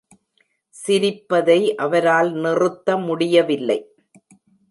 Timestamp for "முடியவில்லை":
2.97-3.79